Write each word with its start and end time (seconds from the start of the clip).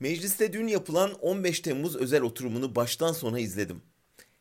Mecliste 0.00 0.52
dün 0.52 0.66
yapılan 0.66 1.14
15 1.14 1.60
Temmuz 1.60 1.96
özel 1.96 2.22
oturumunu 2.22 2.74
baştan 2.74 3.12
sona 3.12 3.40
izledim. 3.40 3.82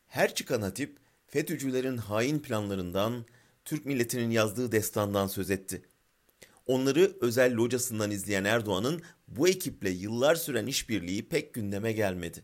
Her 0.07 0.35
çıkan 0.35 0.61
hatip 0.61 0.97
FETÖ'cülerin 1.27 1.97
hain 1.97 2.39
planlarından, 2.39 3.25
Türk 3.65 3.85
milletinin 3.85 4.31
yazdığı 4.31 4.71
destandan 4.71 5.27
söz 5.27 5.51
etti. 5.51 5.81
Onları 6.65 7.17
özel 7.21 7.55
locasından 7.55 8.11
izleyen 8.11 8.43
Erdoğan'ın 8.43 9.01
bu 9.27 9.47
ekiple 9.47 9.89
yıllar 9.89 10.35
süren 10.35 10.65
işbirliği 10.67 11.29
pek 11.29 11.53
gündeme 11.53 11.91
gelmedi. 11.91 12.43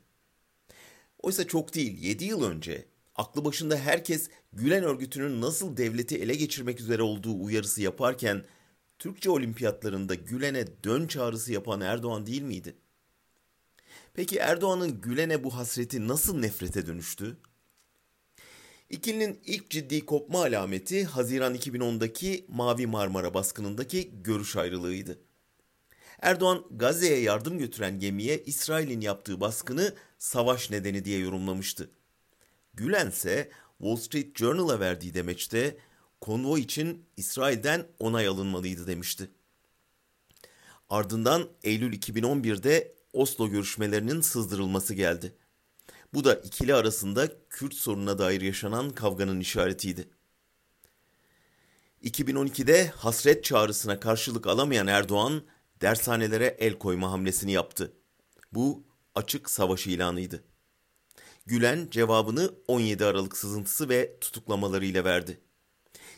Oysa 1.19 1.47
çok 1.47 1.75
değil 1.75 2.03
7 2.03 2.25
yıl 2.25 2.43
önce 2.43 2.85
aklı 3.15 3.45
başında 3.45 3.77
herkes 3.77 4.29
Gülen 4.53 4.83
örgütünün 4.83 5.41
nasıl 5.41 5.77
devleti 5.77 6.17
ele 6.17 6.35
geçirmek 6.35 6.79
üzere 6.79 7.01
olduğu 7.01 7.43
uyarısı 7.43 7.81
yaparken 7.81 8.45
Türkçe 8.99 9.29
olimpiyatlarında 9.29 10.15
Gülen'e 10.15 10.83
dön 10.83 11.07
çağrısı 11.07 11.53
yapan 11.53 11.81
Erdoğan 11.81 12.25
değil 12.25 12.41
miydi? 12.41 12.75
Peki 14.13 14.37
Erdoğan'ın 14.37 15.01
Gülen'e 15.01 15.43
bu 15.43 15.55
hasreti 15.55 16.07
nasıl 16.07 16.37
nefrete 16.39 16.87
dönüştü? 16.87 17.37
İkilinin 18.89 19.39
ilk 19.45 19.69
ciddi 19.69 20.05
kopma 20.05 20.39
alameti 20.39 21.05
Haziran 21.05 21.55
2010'daki 21.55 22.45
Mavi 22.47 22.87
Marmara 22.87 23.33
baskınındaki 23.33 24.11
görüş 24.23 24.55
ayrılığıydı. 24.55 25.19
Erdoğan 26.21 26.65
Gazze'ye 26.71 27.19
yardım 27.19 27.57
götüren 27.57 27.99
gemiye 27.99 28.43
İsrail'in 28.43 29.01
yaptığı 29.01 29.41
baskını 29.41 29.95
savaş 30.17 30.71
nedeni 30.71 31.05
diye 31.05 31.19
yorumlamıştı. 31.19 31.89
Gülen 32.73 33.09
ise 33.09 33.51
Wall 33.77 33.95
Street 33.95 34.37
Journal'a 34.37 34.79
verdiği 34.79 35.13
demeçte 35.13 35.77
konvoy 36.21 36.61
için 36.61 37.05
İsrail'den 37.17 37.87
onay 37.99 38.27
alınmalıydı 38.27 38.87
demişti. 38.87 39.29
Ardından 40.89 41.49
Eylül 41.63 41.93
2011'de 41.93 42.95
Oslo 43.15 43.49
görüşmelerinin 43.49 44.21
sızdırılması 44.21 44.93
geldi. 44.93 45.35
Bu 46.13 46.23
da 46.23 46.35
ikili 46.35 46.75
arasında 46.75 47.31
Kürt 47.49 47.73
sorununa 47.73 48.17
dair 48.17 48.41
yaşanan 48.41 48.89
kavganın 48.89 49.39
işaretiydi. 49.39 50.09
2012'de 52.03 52.87
hasret 52.87 53.43
çağrısına 53.43 53.99
karşılık 53.99 54.47
alamayan 54.47 54.87
Erdoğan 54.87 55.43
dershanelere 55.81 56.45
el 56.59 56.77
koyma 56.77 57.11
hamlesini 57.11 57.51
yaptı. 57.51 57.93
Bu 58.53 58.83
açık 59.15 59.49
savaş 59.49 59.87
ilanıydı. 59.87 60.43
Gülen 61.45 61.87
cevabını 61.91 62.53
17 62.67 63.05
Aralık 63.05 63.37
sızıntısı 63.37 63.89
ve 63.89 64.19
tutuklamalarıyla 64.19 65.03
verdi. 65.03 65.41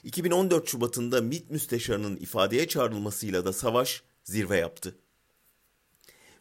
2014 0.03 0.67
Şubat'ında 0.67 1.21
MİT 1.21 1.51
müsteşarının 1.51 2.15
ifadeye 2.15 2.67
çağrılmasıyla 2.67 3.45
da 3.45 3.53
savaş 3.53 4.03
zirve 4.23 4.57
yaptı. 4.57 4.95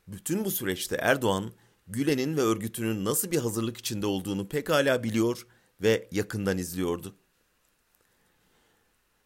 Bütün 0.09 0.45
bu 0.45 0.51
süreçte 0.51 0.97
Erdoğan, 0.97 1.53
Gülen'in 1.89 2.37
ve 2.37 2.41
örgütünün 2.41 3.05
nasıl 3.05 3.31
bir 3.31 3.39
hazırlık 3.39 3.79
içinde 3.79 4.07
olduğunu 4.07 4.49
pekala 4.49 5.03
biliyor 5.03 5.47
ve 5.83 6.09
yakından 6.13 6.59
izliyordu. 6.59 7.17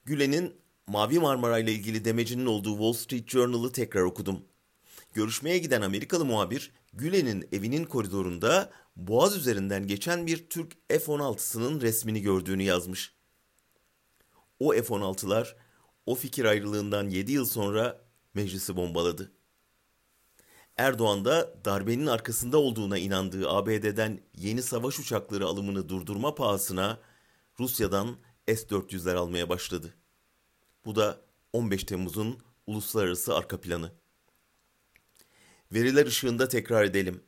Gülen'in 0.05 0.55
Mavi 0.87 1.19
Marmara 1.19 1.59
ile 1.59 1.73
ilgili 1.73 2.05
demecinin 2.05 2.47
olduğu 2.47 2.73
Wall 2.73 2.93
Street 2.93 3.29
Journal'ı 3.29 3.73
tekrar 3.73 4.03
okudum. 4.03 4.45
Görüşmeye 5.15 5.59
giden 5.59 5.83
Amerikalı 5.83 6.25
muhabir 6.25 6.73
Gülen'in 6.93 7.49
evinin 7.53 7.85
koridorunda 7.85 8.73
Boğaz 8.97 9.37
üzerinden 9.37 9.87
geçen 9.87 10.27
bir 10.27 10.49
Türk 10.49 10.73
F-16'sının 10.89 11.81
resmini 11.81 12.23
gördüğünü 12.23 12.63
yazmış. 12.63 13.15
O 14.61 14.73
F-16'lar 14.73 15.57
o 16.07 16.15
fikir 16.15 16.45
ayrılığından 16.45 17.09
7 17.09 17.33
yıl 17.33 17.45
sonra 17.45 18.05
meclisi 18.35 18.77
bombaladı. 18.77 19.33
Erdoğan 20.81 21.25
da 21.25 21.55
darbenin 21.65 22.07
arkasında 22.07 22.59
olduğuna 22.59 22.99
inandığı 22.99 23.51
ABD'den 23.51 24.21
yeni 24.37 24.63
savaş 24.63 24.99
uçakları 24.99 25.47
alımını 25.47 25.89
durdurma 25.89 26.35
pahasına 26.35 26.99
Rusya'dan 27.59 28.17
S-400'ler 28.49 29.15
almaya 29.15 29.49
başladı. 29.49 29.95
Bu 30.85 30.97
da 30.97 31.21
15 31.53 31.85
Temmuz'un 31.85 32.39
uluslararası 32.67 33.35
arka 33.35 33.61
planı. 33.61 33.93
Veriler 35.73 36.07
ışığında 36.07 36.49
tekrar 36.49 36.85
edelim. 36.85 37.23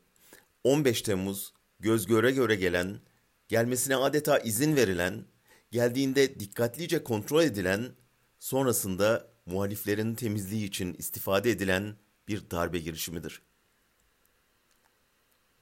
15 0.63 1.01
Temmuz 1.01 1.53
göz 1.79 2.05
göre 2.05 2.31
göre 2.31 2.55
gelen, 2.55 2.99
gelmesine 3.47 3.95
adeta 3.95 4.39
izin 4.39 4.75
verilen, 4.75 5.25
geldiğinde 5.71 6.39
dikkatlice 6.39 7.03
kontrol 7.03 7.43
edilen, 7.43 7.91
sonrasında 8.39 9.27
muhaliflerin 9.45 10.15
temizliği 10.15 10.65
için 10.65 10.93
istifade 10.93 11.51
edilen 11.51 11.95
bir 12.27 12.51
darbe 12.51 12.79
girişimidir. 12.79 13.41